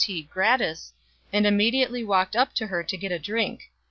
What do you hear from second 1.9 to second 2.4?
walked